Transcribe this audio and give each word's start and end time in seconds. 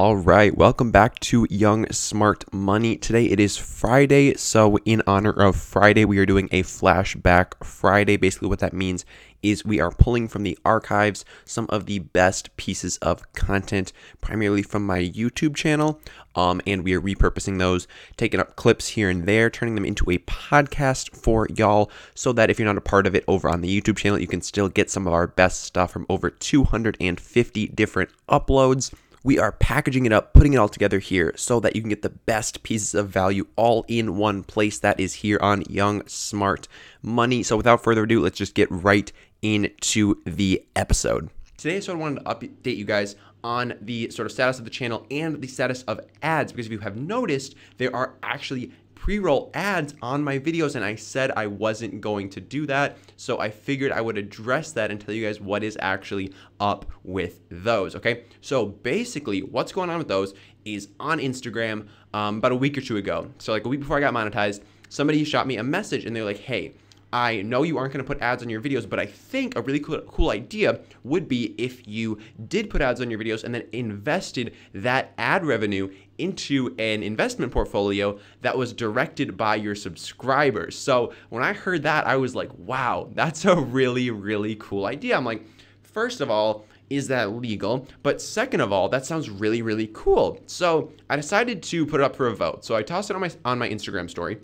All 0.00 0.16
right, 0.16 0.56
welcome 0.56 0.90
back 0.90 1.18
to 1.18 1.46
Young 1.50 1.86
Smart 1.92 2.50
Money. 2.54 2.96
Today 2.96 3.26
it 3.26 3.38
is 3.38 3.58
Friday, 3.58 4.32
so 4.32 4.78
in 4.86 5.02
honor 5.06 5.30
of 5.30 5.56
Friday, 5.56 6.06
we 6.06 6.16
are 6.16 6.24
doing 6.24 6.48
a 6.50 6.62
flashback 6.62 7.62
Friday. 7.62 8.16
Basically, 8.16 8.48
what 8.48 8.60
that 8.60 8.72
means 8.72 9.04
is 9.42 9.62
we 9.62 9.78
are 9.78 9.90
pulling 9.90 10.26
from 10.26 10.42
the 10.42 10.56
archives 10.64 11.26
some 11.44 11.66
of 11.68 11.84
the 11.84 11.98
best 11.98 12.56
pieces 12.56 12.96
of 13.02 13.30
content, 13.34 13.92
primarily 14.22 14.62
from 14.62 14.86
my 14.86 15.00
YouTube 15.00 15.54
channel, 15.54 16.00
um, 16.34 16.62
and 16.66 16.82
we 16.82 16.94
are 16.94 17.00
repurposing 17.02 17.58
those, 17.58 17.86
taking 18.16 18.40
up 18.40 18.56
clips 18.56 18.88
here 18.88 19.10
and 19.10 19.26
there, 19.26 19.50
turning 19.50 19.74
them 19.74 19.84
into 19.84 20.10
a 20.10 20.16
podcast 20.16 21.14
for 21.14 21.46
y'all, 21.54 21.90
so 22.14 22.32
that 22.32 22.48
if 22.48 22.58
you're 22.58 22.64
not 22.64 22.78
a 22.78 22.80
part 22.80 23.06
of 23.06 23.14
it 23.14 23.24
over 23.28 23.50
on 23.50 23.60
the 23.60 23.80
YouTube 23.80 23.98
channel, 23.98 24.18
you 24.18 24.26
can 24.26 24.40
still 24.40 24.70
get 24.70 24.90
some 24.90 25.06
of 25.06 25.12
our 25.12 25.26
best 25.26 25.62
stuff 25.62 25.90
from 25.90 26.06
over 26.08 26.30
250 26.30 27.66
different 27.68 28.08
uploads 28.30 28.94
we 29.22 29.38
are 29.38 29.52
packaging 29.52 30.06
it 30.06 30.12
up, 30.12 30.32
putting 30.32 30.54
it 30.54 30.56
all 30.56 30.68
together 30.68 30.98
here 30.98 31.34
so 31.36 31.60
that 31.60 31.76
you 31.76 31.82
can 31.82 31.90
get 31.90 32.02
the 32.02 32.10
best 32.10 32.62
pieces 32.62 32.94
of 32.94 33.08
value 33.08 33.46
all 33.56 33.84
in 33.88 34.16
one 34.16 34.42
place 34.42 34.78
that 34.78 34.98
is 34.98 35.14
here 35.14 35.38
on 35.42 35.62
Young 35.68 36.06
Smart 36.06 36.68
Money. 37.02 37.42
So 37.42 37.56
without 37.56 37.82
further 37.82 38.04
ado, 38.04 38.20
let's 38.20 38.38
just 38.38 38.54
get 38.54 38.70
right 38.70 39.12
into 39.42 40.20
the 40.24 40.64
episode. 40.74 41.28
Today, 41.58 41.80
so 41.80 41.92
I 41.92 41.96
wanted 41.96 42.24
to 42.24 42.24
update 42.24 42.76
you 42.76 42.86
guys 42.86 43.16
on 43.44 43.74
the 43.82 44.10
sort 44.10 44.26
of 44.26 44.32
status 44.32 44.58
of 44.58 44.64
the 44.64 44.70
channel 44.70 45.06
and 45.10 45.40
the 45.40 45.46
status 45.46 45.82
of 45.82 46.00
ads 46.22 46.52
because 46.52 46.66
if 46.66 46.72
you 46.72 46.78
have 46.78 46.96
noticed, 46.96 47.54
there 47.78 47.94
are 47.94 48.14
actually 48.22 48.72
pre-roll 49.00 49.50
ads 49.54 49.94
on 50.02 50.22
my 50.22 50.38
videos 50.38 50.76
and 50.76 50.84
I 50.84 50.94
said 50.94 51.30
I 51.30 51.46
wasn't 51.46 52.02
going 52.02 52.28
to 52.30 52.40
do 52.40 52.66
that. 52.66 52.98
So 53.16 53.40
I 53.40 53.48
figured 53.48 53.92
I 53.92 54.02
would 54.02 54.18
address 54.18 54.72
that 54.72 54.90
and 54.90 55.00
tell 55.00 55.14
you 55.14 55.24
guys 55.24 55.40
what 55.40 55.64
is 55.64 55.78
actually 55.80 56.34
up 56.60 56.84
with 57.02 57.40
those, 57.48 57.96
okay? 57.96 58.24
So 58.42 58.66
basically 58.66 59.40
what's 59.40 59.72
going 59.72 59.88
on 59.88 59.96
with 59.96 60.08
those 60.08 60.34
is 60.66 60.88
on 61.00 61.18
Instagram 61.18 61.88
um, 62.12 62.36
about 62.36 62.52
a 62.52 62.56
week 62.56 62.76
or 62.76 62.82
two 62.82 62.98
ago. 62.98 63.30
So 63.38 63.52
like 63.52 63.64
a 63.64 63.70
week 63.70 63.80
before 63.80 63.96
I 63.96 64.00
got 64.00 64.12
monetized, 64.12 64.60
somebody 64.90 65.24
shot 65.24 65.46
me 65.46 65.56
a 65.56 65.62
message 65.62 66.04
and 66.04 66.14
they're 66.14 66.22
like, 66.22 66.40
hey, 66.40 66.74
I 67.12 67.42
know 67.42 67.62
you 67.62 67.76
aren't 67.76 67.92
going 67.92 68.04
to 68.04 68.06
put 68.06 68.22
ads 68.22 68.42
on 68.42 68.48
your 68.48 68.60
videos, 68.60 68.88
but 68.88 69.00
I 69.00 69.06
think 69.06 69.56
a 69.56 69.62
really 69.62 69.80
cool, 69.80 70.00
cool 70.02 70.30
idea 70.30 70.80
would 71.02 71.28
be 71.28 71.54
if 71.58 71.86
you 71.86 72.18
did 72.48 72.70
put 72.70 72.80
ads 72.80 73.00
on 73.00 73.10
your 73.10 73.18
videos 73.18 73.42
and 73.44 73.54
then 73.54 73.64
invested 73.72 74.54
that 74.74 75.12
ad 75.18 75.44
revenue 75.44 75.92
into 76.18 76.74
an 76.78 77.02
investment 77.02 77.50
portfolio 77.52 78.18
that 78.42 78.56
was 78.56 78.72
directed 78.72 79.36
by 79.36 79.56
your 79.56 79.74
subscribers. 79.74 80.78
So 80.78 81.12
when 81.30 81.42
I 81.42 81.52
heard 81.52 81.82
that, 81.82 82.06
I 82.06 82.16
was 82.16 82.34
like, 82.34 82.50
wow, 82.58 83.08
that's 83.14 83.44
a 83.44 83.56
really, 83.56 84.10
really 84.10 84.56
cool 84.56 84.86
idea. 84.86 85.16
I'm 85.16 85.24
like, 85.24 85.44
first 85.82 86.20
of 86.20 86.30
all, 86.30 86.66
is 86.90 87.06
that 87.08 87.32
legal? 87.32 87.86
But 88.02 88.20
second 88.20 88.60
of 88.60 88.72
all, 88.72 88.88
that 88.88 89.06
sounds 89.06 89.30
really, 89.30 89.62
really 89.62 89.88
cool. 89.92 90.40
So 90.46 90.92
I 91.08 91.16
decided 91.16 91.62
to 91.62 91.86
put 91.86 92.00
it 92.00 92.04
up 92.04 92.16
for 92.16 92.26
a 92.26 92.34
vote. 92.34 92.64
So 92.64 92.74
I 92.74 92.82
tossed 92.82 93.10
it 93.10 93.14
on 93.14 93.20
my 93.20 93.30
on 93.44 93.58
my 93.58 93.68
Instagram 93.68 94.10
story. 94.10 94.38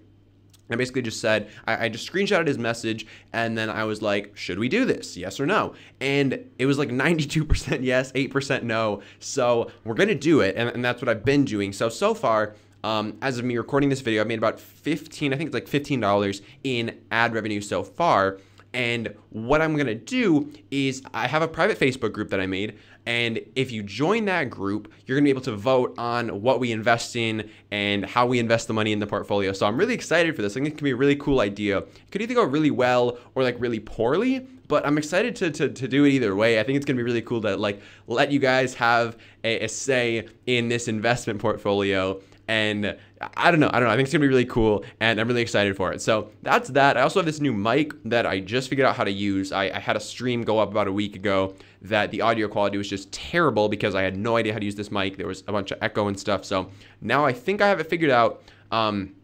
I 0.70 0.76
basically 0.76 1.02
just 1.02 1.20
said, 1.20 1.48
I, 1.66 1.86
I, 1.86 1.88
just 1.88 2.10
screenshotted 2.10 2.46
his 2.46 2.58
message 2.58 3.06
and 3.32 3.56
then 3.56 3.70
I 3.70 3.84
was 3.84 4.02
like, 4.02 4.36
should 4.36 4.58
we 4.58 4.68
do 4.68 4.84
this? 4.84 5.16
Yes 5.16 5.38
or 5.38 5.46
no? 5.46 5.74
And 6.00 6.50
it 6.58 6.66
was 6.66 6.78
like 6.78 6.88
92% 6.88 7.78
yes, 7.82 8.12
8% 8.12 8.62
no. 8.64 9.02
So 9.20 9.70
we're 9.84 9.94
going 9.94 10.08
to 10.08 10.14
do 10.14 10.40
it. 10.40 10.56
And, 10.56 10.68
and, 10.70 10.84
that's 10.84 11.00
what 11.00 11.08
I've 11.08 11.24
been 11.24 11.44
doing. 11.44 11.72
So, 11.72 11.88
so 11.88 12.14
far, 12.14 12.54
um, 12.84 13.16
as 13.22 13.38
of 13.38 13.44
me 13.44 13.56
recording 13.56 13.88
this 13.88 14.00
video, 14.00 14.20
I've 14.20 14.28
made 14.28 14.38
about 14.38 14.60
15, 14.60 15.32
I 15.32 15.36
think 15.36 15.48
it's 15.48 15.54
like 15.54 15.66
$15 15.66 16.40
in 16.64 16.98
ad 17.10 17.32
revenue 17.32 17.60
so 17.60 17.82
far. 17.82 18.38
And 18.72 19.14
what 19.30 19.62
I'm 19.62 19.74
to 19.86 19.94
do 19.94 20.52
is 20.70 21.02
I 21.14 21.26
have 21.26 21.42
a 21.42 21.48
private 21.48 21.78
Facebook 21.78 22.12
group 22.12 22.30
that 22.30 22.40
I 22.40 22.46
made. 22.46 22.78
And 23.06 23.40
if 23.54 23.70
you 23.70 23.82
join 23.84 24.24
that 24.24 24.50
group, 24.50 24.92
you're 25.06 25.16
to 25.24 25.26
be 25.26 25.30
able 25.30 25.42
to 25.42 25.56
vote 25.56 25.94
on 25.96 26.42
what 26.42 26.58
we 26.58 26.72
invest 26.72 27.14
in 27.14 27.48
and 27.70 28.04
how 28.04 28.26
we 28.26 28.40
invest 28.40 28.66
the 28.66 28.74
money 28.74 28.92
in 28.92 28.98
the 28.98 29.06
portfolio. 29.06 29.52
So 29.52 29.64
I'm 29.64 29.76
really 29.76 29.94
excited 29.94 30.34
for 30.34 30.42
this. 30.42 30.52
I 30.52 30.54
think 30.54 30.66
it 30.68 30.78
can 30.78 30.84
be 30.84 30.90
a 30.90 30.96
really 30.96 31.16
cool 31.16 31.40
idea. 31.40 31.78
It 31.78 32.10
could 32.10 32.20
either 32.20 32.34
go 32.34 32.42
really 32.42 32.72
well 32.72 33.18
or 33.34 33.44
like 33.44 33.56
really 33.60 33.78
poorly, 33.78 34.46
but 34.66 34.84
I'm 34.84 34.98
excited 34.98 35.36
to, 35.36 35.50
to, 35.52 35.68
to 35.68 35.88
do 35.88 36.04
it 36.04 36.10
either 36.10 36.34
way. 36.34 36.58
I 36.58 36.64
think 36.64 36.76
it's 36.76 36.84
to 36.96 37.00
be 37.00 37.04
really 37.04 37.22
cool 37.22 37.40
to 37.42 37.56
like 37.56 37.80
let 38.08 38.32
you 38.32 38.40
guys 38.40 38.74
have 38.74 39.16
a, 39.44 39.64
a 39.64 39.68
say 39.68 40.28
in 40.46 40.68
this 40.68 40.88
investment 40.88 41.40
portfolio 41.40 42.20
and 42.48 42.96
I 43.36 43.50
don't 43.50 43.60
know. 43.60 43.70
I 43.72 43.80
don't 43.80 43.88
know. 43.88 43.92
I 43.92 43.96
think 43.96 44.06
it's 44.06 44.12
gonna 44.12 44.22
be 44.22 44.28
really 44.28 44.44
cool, 44.44 44.84
and 45.00 45.20
I'm 45.20 45.26
really 45.26 45.42
excited 45.42 45.76
for 45.76 45.92
it. 45.92 46.00
So 46.00 46.30
that's 46.42 46.68
that. 46.70 46.96
I 46.96 47.02
also 47.02 47.18
have 47.18 47.26
this 47.26 47.40
new 47.40 47.52
mic 47.52 47.92
that 48.04 48.26
I 48.26 48.40
just 48.40 48.68
figured 48.68 48.86
out 48.86 48.96
how 48.96 49.04
to 49.04 49.10
use. 49.10 49.52
I, 49.52 49.64
I, 49.64 49.78
had 49.78 49.96
a 49.96 50.00
stream 50.00 50.42
go 50.42 50.58
up 50.58 50.70
about 50.70 50.86
a 50.86 50.92
week 50.92 51.16
ago 51.16 51.54
that 51.82 52.10
the 52.10 52.20
audio 52.20 52.46
quality 52.48 52.78
was 52.78 52.88
just 52.88 53.10
terrible 53.12 53.68
because 53.68 53.94
I 53.94 54.02
had 54.02 54.16
no 54.16 54.36
idea 54.36 54.52
how 54.52 54.58
to 54.58 54.64
use 54.64 54.76
this 54.76 54.90
mic. 54.90 55.16
There 55.16 55.26
was 55.26 55.42
a 55.48 55.52
bunch 55.52 55.70
of 55.72 55.78
echo 55.82 56.08
and 56.08 56.18
stuff. 56.18 56.44
So 56.44 56.70
now 57.00 57.24
I 57.24 57.32
think 57.32 57.60
I 57.60 57.68
have 57.68 57.80
it 57.80 57.88
figured 57.88 58.10
out. 58.10 58.42
Um, 58.70 59.14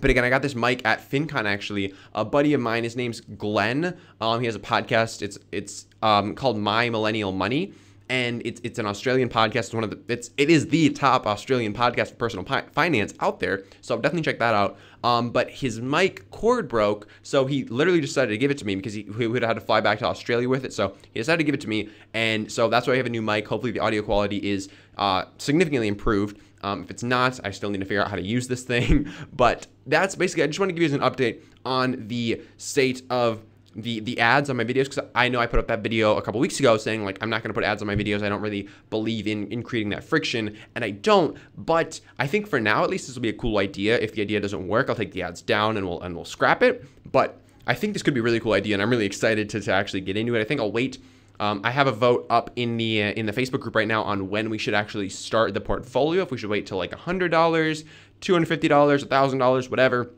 but 0.00 0.10
again, 0.10 0.24
I 0.24 0.30
got 0.30 0.42
this 0.42 0.54
mic 0.54 0.84
at 0.84 1.10
FinCon 1.10 1.46
actually. 1.46 1.94
A 2.14 2.24
buddy 2.24 2.54
of 2.54 2.60
mine, 2.60 2.84
his 2.84 2.94
name's 2.94 3.20
Glenn. 3.20 3.96
Um, 4.20 4.40
he 4.40 4.46
has 4.46 4.54
a 4.54 4.60
podcast. 4.60 5.22
It's 5.22 5.38
it's 5.50 5.86
um, 6.02 6.34
called 6.34 6.58
My 6.58 6.90
Millennial 6.90 7.32
Money 7.32 7.72
and 8.10 8.42
it's 8.44 8.60
it's 8.64 8.78
an 8.80 8.86
Australian 8.86 9.28
podcast. 9.28 9.56
It's 9.56 9.72
one 9.72 9.84
of 9.84 9.90
the 9.90 10.12
it's 10.12 10.30
it 10.36 10.50
is 10.50 10.66
the 10.66 10.90
top 10.90 11.26
Australian 11.26 11.72
podcast 11.72 12.08
for 12.08 12.16
personal 12.16 12.44
pi- 12.44 12.64
finance 12.72 13.14
out 13.20 13.38
there. 13.38 13.62
So 13.80 13.96
definitely 13.96 14.22
check 14.22 14.40
that 14.40 14.52
out. 14.52 14.76
Um, 15.04 15.30
but 15.30 15.48
his 15.48 15.80
mic 15.80 16.28
cord 16.30 16.68
broke, 16.68 17.06
so 17.22 17.46
he 17.46 17.64
literally 17.64 18.00
decided 18.00 18.32
to 18.32 18.38
give 18.38 18.50
it 18.50 18.58
to 18.58 18.66
me 18.66 18.74
because 18.74 18.92
he, 18.92 19.04
would 19.04 19.42
have 19.42 19.48
had 19.48 19.54
to 19.54 19.60
fly 19.60 19.80
back 19.80 20.00
to 20.00 20.06
Australia 20.06 20.48
with 20.48 20.64
it. 20.64 20.74
So 20.74 20.94
he 21.12 21.20
decided 21.20 21.38
to 21.38 21.44
give 21.44 21.54
it 21.54 21.60
to 21.62 21.68
me, 21.68 21.88
and 22.12 22.50
so 22.50 22.68
that's 22.68 22.86
why 22.86 22.94
I 22.94 22.96
have 22.96 23.06
a 23.06 23.10
new 23.10 23.22
mic. 23.22 23.46
Hopefully, 23.46 23.72
the 23.72 23.80
audio 23.80 24.02
quality 24.02 24.36
is 24.38 24.68
uh, 24.98 25.24
significantly 25.38 25.86
improved. 25.86 26.38
Um, 26.62 26.82
if 26.82 26.90
it's 26.90 27.04
not, 27.04 27.40
I 27.44 27.52
still 27.52 27.70
need 27.70 27.78
to 27.78 27.86
figure 27.86 28.02
out 28.02 28.10
how 28.10 28.16
to 28.16 28.22
use 28.22 28.48
this 28.48 28.62
thing. 28.72 29.08
But 29.32 29.68
that's 29.86 30.16
basically. 30.16 30.42
I 30.42 30.48
just 30.48 30.58
want 30.58 30.70
to 30.70 30.74
give 30.74 30.90
you 30.90 31.00
an 31.00 31.08
update 31.08 31.42
on 31.64 32.08
the 32.08 32.42
state 32.56 33.02
of 33.08 33.42
the 33.74 34.00
the 34.00 34.18
ads 34.18 34.50
on 34.50 34.56
my 34.56 34.64
videos 34.64 34.84
because 34.84 34.98
I 35.14 35.28
know 35.28 35.38
I 35.38 35.46
put 35.46 35.60
up 35.60 35.68
that 35.68 35.80
video 35.80 36.16
a 36.16 36.22
couple 36.22 36.40
weeks 36.40 36.58
ago 36.58 36.76
saying 36.76 37.04
like 37.04 37.18
I'm 37.20 37.30
not 37.30 37.42
going 37.42 37.50
to 37.50 37.54
put 37.54 37.64
ads 37.64 37.82
on 37.82 37.86
my 37.86 37.94
videos. 37.94 38.22
I 38.22 38.28
don't 38.28 38.40
really 38.40 38.68
believe 38.90 39.26
in 39.26 39.46
in 39.48 39.62
creating 39.62 39.90
that 39.90 40.02
friction, 40.02 40.56
and 40.74 40.84
I 40.84 40.90
don't. 40.90 41.36
But 41.56 42.00
I 42.18 42.26
think 42.26 42.48
for 42.48 42.60
now, 42.60 42.82
at 42.82 42.90
least, 42.90 43.06
this 43.06 43.14
will 43.14 43.22
be 43.22 43.28
a 43.28 43.34
cool 43.34 43.58
idea. 43.58 43.98
If 43.98 44.14
the 44.14 44.22
idea 44.22 44.40
doesn't 44.40 44.66
work, 44.66 44.88
I'll 44.88 44.96
take 44.96 45.12
the 45.12 45.22
ads 45.22 45.40
down 45.40 45.76
and 45.76 45.86
we'll 45.86 46.00
and 46.00 46.14
we'll 46.16 46.24
scrap 46.24 46.62
it. 46.62 46.84
But 47.10 47.40
I 47.66 47.74
think 47.74 47.92
this 47.92 48.02
could 48.02 48.14
be 48.14 48.20
a 48.20 48.22
really 48.22 48.40
cool 48.40 48.54
idea, 48.54 48.74
and 48.74 48.82
I'm 48.82 48.90
really 48.90 49.06
excited 49.06 49.48
to, 49.50 49.60
to 49.60 49.72
actually 49.72 50.00
get 50.00 50.16
into 50.16 50.34
it. 50.34 50.40
I 50.40 50.44
think 50.44 50.60
I'll 50.60 50.72
wait. 50.72 50.98
Um, 51.38 51.62
I 51.64 51.70
have 51.70 51.86
a 51.86 51.92
vote 51.92 52.26
up 52.28 52.50
in 52.56 52.76
the 52.76 53.02
uh, 53.02 53.12
in 53.12 53.26
the 53.26 53.32
Facebook 53.32 53.60
group 53.60 53.76
right 53.76 53.88
now 53.88 54.02
on 54.02 54.28
when 54.28 54.50
we 54.50 54.58
should 54.58 54.74
actually 54.74 55.08
start 55.08 55.54
the 55.54 55.60
portfolio. 55.60 56.22
If 56.22 56.30
we 56.30 56.38
should 56.38 56.50
wait 56.50 56.66
till 56.66 56.76
like 56.76 56.92
hundred 56.92 57.30
dollars, 57.30 57.84
two 58.20 58.32
hundred 58.32 58.46
fifty 58.46 58.68
dollars, 58.68 59.04
thousand 59.04 59.38
dollars, 59.38 59.70
whatever. 59.70 60.10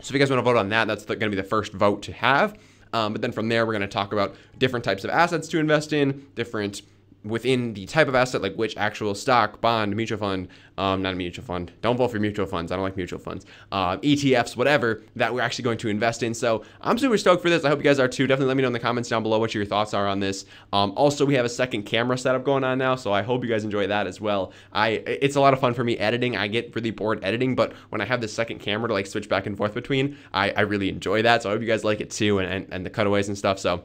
So 0.00 0.10
if 0.10 0.12
you 0.12 0.18
guys 0.18 0.30
want 0.30 0.38
to 0.38 0.44
vote 0.44 0.56
on 0.56 0.68
that, 0.68 0.86
that's 0.86 1.04
going 1.04 1.20
to 1.20 1.30
be 1.30 1.36
the 1.36 1.42
first 1.42 1.72
vote 1.72 2.02
to 2.02 2.12
have. 2.12 2.58
Um, 2.92 3.12
but 3.12 3.22
then 3.22 3.32
from 3.32 3.48
there, 3.48 3.66
we're 3.66 3.72
going 3.72 3.82
to 3.82 3.88
talk 3.88 4.12
about 4.12 4.34
different 4.58 4.84
types 4.84 5.04
of 5.04 5.10
assets 5.10 5.48
to 5.48 5.58
invest 5.58 5.92
in, 5.92 6.26
different 6.34 6.82
within 7.26 7.74
the 7.74 7.86
type 7.86 8.08
of 8.08 8.14
asset, 8.14 8.42
like 8.42 8.54
which 8.54 8.76
actual 8.76 9.14
stock, 9.14 9.60
bond, 9.60 9.94
mutual 9.94 10.18
fund, 10.18 10.48
um, 10.78 11.02
not 11.02 11.14
a 11.14 11.16
mutual 11.16 11.44
fund. 11.44 11.72
Don't 11.80 11.96
vote 11.96 12.08
for 12.08 12.18
mutual 12.18 12.46
funds. 12.46 12.70
I 12.70 12.76
don't 12.76 12.84
like 12.84 12.96
mutual 12.96 13.18
funds. 13.18 13.46
Uh, 13.72 13.96
ETFs, 13.98 14.56
whatever 14.56 15.02
that 15.16 15.32
we're 15.32 15.40
actually 15.40 15.64
going 15.64 15.78
to 15.78 15.88
invest 15.88 16.22
in. 16.22 16.34
So 16.34 16.64
I'm 16.80 16.98
super 16.98 17.16
stoked 17.16 17.42
for 17.42 17.50
this. 17.50 17.64
I 17.64 17.68
hope 17.68 17.78
you 17.78 17.84
guys 17.84 17.98
are 17.98 18.08
too. 18.08 18.26
Definitely 18.26 18.48
let 18.48 18.56
me 18.56 18.62
know 18.62 18.68
in 18.68 18.72
the 18.72 18.80
comments 18.80 19.08
down 19.08 19.22
below 19.22 19.38
what 19.38 19.54
your 19.54 19.64
thoughts 19.64 19.94
are 19.94 20.06
on 20.06 20.20
this. 20.20 20.44
Um, 20.72 20.92
also, 20.96 21.24
we 21.24 21.34
have 21.34 21.44
a 21.44 21.50
second 21.50 21.84
camera 21.84 22.18
setup 22.18 22.44
going 22.44 22.64
on 22.64 22.78
now, 22.78 22.96
so 22.96 23.12
I 23.12 23.22
hope 23.22 23.42
you 23.42 23.50
guys 23.50 23.64
enjoy 23.64 23.86
that 23.86 24.06
as 24.06 24.20
well. 24.20 24.52
I 24.72 24.88
it's 25.06 25.36
a 25.36 25.40
lot 25.40 25.54
of 25.54 25.60
fun 25.60 25.74
for 25.74 25.84
me 25.84 25.96
editing. 25.98 26.36
I 26.36 26.46
get 26.46 26.74
really 26.74 26.90
bored 26.90 27.24
editing, 27.24 27.54
but 27.54 27.72
when 27.90 28.00
I 28.00 28.04
have 28.04 28.20
this 28.20 28.32
second 28.32 28.60
camera 28.60 28.88
to 28.88 28.94
like 28.94 29.06
switch 29.06 29.28
back 29.28 29.46
and 29.46 29.56
forth 29.56 29.74
between, 29.74 30.16
I, 30.32 30.50
I 30.50 30.60
really 30.62 30.88
enjoy 30.88 31.22
that. 31.22 31.42
So 31.42 31.50
I 31.50 31.52
hope 31.52 31.62
you 31.62 31.68
guys 31.68 31.84
like 31.84 32.00
it 32.00 32.10
too, 32.10 32.38
and, 32.38 32.52
and, 32.52 32.66
and 32.72 32.86
the 32.86 32.90
cutaways 32.90 33.28
and 33.28 33.38
stuff. 33.38 33.58
So 33.58 33.84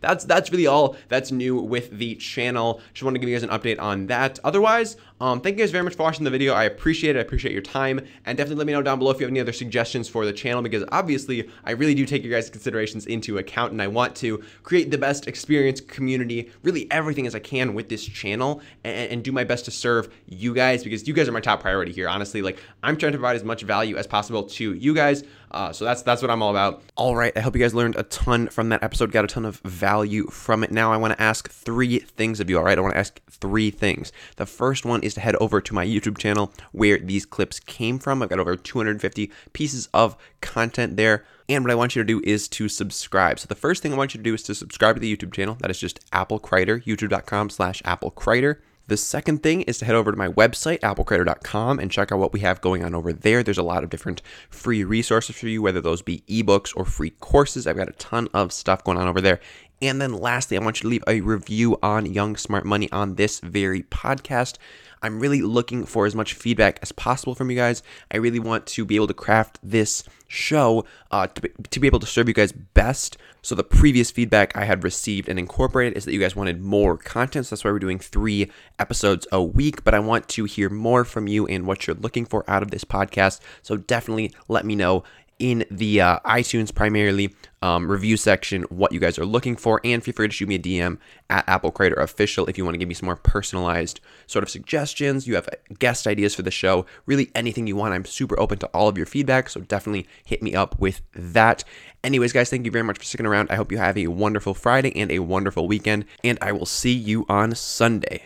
that's 0.00 0.24
that's 0.24 0.50
really 0.50 0.66
all 0.66 0.96
that's 1.08 1.30
new 1.30 1.56
with 1.56 1.90
the 1.90 2.14
channel. 2.16 2.80
Just 2.92 3.02
want 3.02 3.14
to 3.14 3.18
give 3.18 3.28
you 3.28 3.34
guys 3.34 3.42
an 3.42 3.50
update 3.50 3.80
on 3.80 4.06
that. 4.08 4.38
Otherwise, 4.44 4.96
um, 5.20 5.40
thank 5.40 5.56
you 5.56 5.62
guys 5.62 5.70
very 5.70 5.84
much 5.84 5.94
for 5.94 6.02
watching 6.02 6.24
the 6.24 6.30
video. 6.30 6.52
I 6.52 6.64
appreciate 6.64 7.16
it. 7.16 7.18
I 7.18 7.22
appreciate 7.22 7.52
your 7.52 7.62
time. 7.62 8.00
And 8.26 8.36
definitely 8.36 8.56
let 8.56 8.66
me 8.66 8.72
know 8.72 8.82
down 8.82 8.98
below 8.98 9.10
if 9.10 9.20
you 9.20 9.24
have 9.24 9.30
any 9.30 9.40
other 9.40 9.52
suggestions 9.52 10.08
for 10.08 10.26
the 10.26 10.32
channel 10.32 10.60
because 10.60 10.84
obviously 10.90 11.48
I 11.64 11.70
really 11.70 11.94
do 11.94 12.04
take 12.04 12.24
your 12.24 12.32
guys' 12.32 12.50
considerations 12.50 13.06
into 13.06 13.38
account 13.38 13.72
and 13.72 13.80
I 13.80 13.86
want 13.86 14.16
to 14.16 14.42
create 14.64 14.90
the 14.90 14.98
best 14.98 15.28
experience, 15.28 15.80
community, 15.80 16.50
really 16.62 16.90
everything 16.90 17.26
as 17.26 17.34
I 17.34 17.38
can 17.38 17.74
with 17.74 17.88
this 17.88 18.04
channel 18.04 18.60
and, 18.82 19.12
and 19.12 19.24
do 19.24 19.30
my 19.30 19.44
best 19.44 19.64
to 19.66 19.70
serve 19.70 20.12
you 20.26 20.52
guys 20.52 20.82
because 20.82 21.06
you 21.06 21.14
guys 21.14 21.28
are 21.28 21.32
my 21.32 21.40
top 21.40 21.60
priority 21.60 21.92
here. 21.92 22.08
Honestly, 22.08 22.42
like 22.42 22.60
I'm 22.82 22.96
trying 22.96 23.12
to 23.12 23.18
provide 23.18 23.36
as 23.36 23.44
much 23.44 23.62
value 23.62 23.96
as 23.96 24.06
possible 24.06 24.42
to 24.42 24.74
you 24.74 24.94
guys. 24.94 25.22
Uh, 25.50 25.72
so 25.72 25.84
that's 25.84 26.02
that's 26.02 26.22
what 26.22 26.30
I'm 26.30 26.42
all 26.42 26.50
about. 26.50 26.82
All 26.96 27.16
right, 27.16 27.32
I 27.36 27.40
hope 27.40 27.54
you 27.54 27.62
guys 27.62 27.74
learned 27.74 27.96
a 27.96 28.02
ton 28.04 28.48
from 28.48 28.68
that 28.70 28.82
episode, 28.82 29.12
got 29.12 29.24
a 29.24 29.28
ton 29.28 29.44
of 29.44 29.58
value 29.60 30.26
from 30.26 30.64
it. 30.64 30.70
Now 30.70 30.92
I 30.92 30.96
want 30.96 31.14
to 31.14 31.22
ask 31.22 31.50
three 31.50 31.98
things 31.98 32.40
of 32.40 32.50
you. 32.50 32.58
All 32.58 32.64
right, 32.64 32.76
I 32.76 32.80
want 32.80 32.94
to 32.94 32.98
ask 32.98 33.20
three 33.30 33.70
things. 33.70 34.12
The 34.36 34.46
first 34.46 34.84
one 34.84 35.02
is 35.02 35.14
to 35.14 35.20
head 35.20 35.36
over 35.36 35.60
to 35.60 35.74
my 35.74 35.86
YouTube 35.86 36.18
channel 36.18 36.52
where 36.72 36.98
these 36.98 37.26
clips 37.26 37.60
came 37.60 37.98
from. 37.98 38.22
I've 38.22 38.28
got 38.28 38.38
over 38.38 38.56
250 38.56 39.30
pieces 39.52 39.88
of 39.94 40.16
content 40.40 40.96
there. 40.96 41.24
And 41.48 41.62
what 41.62 41.70
I 41.70 41.74
want 41.74 41.94
you 41.94 42.02
to 42.02 42.06
do 42.06 42.22
is 42.24 42.48
to 42.48 42.68
subscribe. 42.68 43.38
So 43.38 43.46
the 43.46 43.54
first 43.54 43.82
thing 43.82 43.92
I 43.92 43.96
want 43.96 44.14
you 44.14 44.18
to 44.18 44.24
do 44.24 44.34
is 44.34 44.42
to 44.44 44.54
subscribe 44.54 44.96
to 44.96 45.00
the 45.00 45.14
YouTube 45.14 45.32
channel. 45.32 45.56
That 45.60 45.70
is 45.70 45.78
just 45.78 46.00
Apple 46.12 46.38
Crider, 46.38 46.80
youtube.com 46.80 47.50
slash 47.50 47.82
Apple 47.84 48.10
Crider. 48.10 48.62
The 48.86 48.98
second 48.98 49.42
thing 49.42 49.62
is 49.62 49.78
to 49.78 49.86
head 49.86 49.94
over 49.94 50.10
to 50.10 50.16
my 50.16 50.28
website, 50.28 50.80
applecreator.com, 50.80 51.78
and 51.78 51.90
check 51.90 52.12
out 52.12 52.18
what 52.18 52.34
we 52.34 52.40
have 52.40 52.60
going 52.60 52.84
on 52.84 52.94
over 52.94 53.14
there. 53.14 53.42
There's 53.42 53.56
a 53.56 53.62
lot 53.62 53.82
of 53.82 53.88
different 53.88 54.20
free 54.50 54.84
resources 54.84 55.36
for 55.36 55.48
you, 55.48 55.62
whether 55.62 55.80
those 55.80 56.02
be 56.02 56.22
ebooks 56.28 56.70
or 56.76 56.84
free 56.84 57.10
courses. 57.10 57.66
I've 57.66 57.78
got 57.78 57.88
a 57.88 57.92
ton 57.92 58.28
of 58.34 58.52
stuff 58.52 58.84
going 58.84 58.98
on 58.98 59.08
over 59.08 59.22
there. 59.22 59.40
And 59.84 60.00
then 60.00 60.14
lastly, 60.14 60.56
I 60.56 60.64
want 60.64 60.78
you 60.78 60.84
to 60.84 60.88
leave 60.88 61.04
a 61.06 61.20
review 61.20 61.78
on 61.82 62.06
Young 62.06 62.36
Smart 62.36 62.64
Money 62.64 62.90
on 62.90 63.16
this 63.16 63.40
very 63.40 63.82
podcast. 63.82 64.56
I'm 65.02 65.20
really 65.20 65.42
looking 65.42 65.84
for 65.84 66.06
as 66.06 66.14
much 66.14 66.32
feedback 66.32 66.78
as 66.80 66.90
possible 66.90 67.34
from 67.34 67.50
you 67.50 67.56
guys. 67.56 67.82
I 68.10 68.16
really 68.16 68.38
want 68.38 68.64
to 68.68 68.86
be 68.86 68.96
able 68.96 69.08
to 69.08 69.14
craft 69.14 69.58
this 69.62 70.04
show 70.26 70.86
uh, 71.10 71.26
to, 71.26 71.42
be, 71.42 71.50
to 71.68 71.80
be 71.80 71.86
able 71.86 71.98
to 71.98 72.06
serve 72.06 72.28
you 72.28 72.34
guys 72.34 72.52
best. 72.52 73.18
So, 73.42 73.54
the 73.54 73.62
previous 73.62 74.10
feedback 74.10 74.56
I 74.56 74.64
had 74.64 74.82
received 74.82 75.28
and 75.28 75.38
incorporated 75.38 75.98
is 75.98 76.06
that 76.06 76.14
you 76.14 76.20
guys 76.20 76.34
wanted 76.34 76.62
more 76.62 76.96
content. 76.96 77.44
So, 77.44 77.54
that's 77.54 77.64
why 77.64 77.72
we're 77.72 77.78
doing 77.78 77.98
three 77.98 78.50
episodes 78.78 79.26
a 79.30 79.42
week. 79.42 79.84
But 79.84 79.92
I 79.92 79.98
want 79.98 80.26
to 80.30 80.44
hear 80.44 80.70
more 80.70 81.04
from 81.04 81.28
you 81.28 81.46
and 81.46 81.66
what 81.66 81.86
you're 81.86 81.96
looking 81.96 82.24
for 82.24 82.42
out 82.48 82.62
of 82.62 82.70
this 82.70 82.84
podcast. 82.84 83.40
So, 83.60 83.76
definitely 83.76 84.32
let 84.48 84.64
me 84.64 84.74
know 84.74 85.04
in 85.44 85.62
the 85.70 86.00
uh, 86.00 86.18
iTunes 86.20 86.74
primarily 86.74 87.34
um, 87.60 87.90
review 87.90 88.16
section 88.16 88.62
what 88.70 88.92
you 88.92 88.98
guys 88.98 89.18
are 89.18 89.26
looking 89.26 89.56
for, 89.56 89.78
and 89.84 90.02
feel 90.02 90.14
free 90.14 90.26
to 90.26 90.32
shoot 90.32 90.48
me 90.48 90.54
a 90.54 90.58
DM 90.58 90.96
at 91.28 91.46
Apple 91.46 91.70
Creator 91.70 91.96
Official 91.96 92.46
if 92.46 92.56
you 92.56 92.64
want 92.64 92.72
to 92.72 92.78
give 92.78 92.88
me 92.88 92.94
some 92.94 93.04
more 93.04 93.16
personalized 93.16 94.00
sort 94.26 94.42
of 94.42 94.48
suggestions. 94.48 95.26
You 95.26 95.34
have 95.34 95.46
guest 95.78 96.06
ideas 96.06 96.34
for 96.34 96.40
the 96.40 96.50
show, 96.50 96.86
really 97.04 97.30
anything 97.34 97.66
you 97.66 97.76
want. 97.76 97.92
I'm 97.92 98.06
super 98.06 98.40
open 98.40 98.58
to 98.60 98.66
all 98.68 98.88
of 98.88 98.96
your 98.96 99.04
feedback, 99.04 99.50
so 99.50 99.60
definitely 99.60 100.08
hit 100.24 100.42
me 100.42 100.54
up 100.54 100.80
with 100.80 101.02
that. 101.14 101.62
Anyways, 102.02 102.32
guys, 102.32 102.48
thank 102.48 102.64
you 102.64 102.70
very 102.70 102.84
much 102.84 102.96
for 102.96 103.04
sticking 103.04 103.26
around. 103.26 103.50
I 103.50 103.56
hope 103.56 103.70
you 103.70 103.76
have 103.76 103.98
a 103.98 104.06
wonderful 104.06 104.54
Friday 104.54 104.96
and 104.96 105.12
a 105.12 105.18
wonderful 105.18 105.68
weekend, 105.68 106.06
and 106.22 106.38
I 106.40 106.52
will 106.52 106.64
see 106.64 106.94
you 106.94 107.26
on 107.28 107.54
Sunday. 107.54 108.22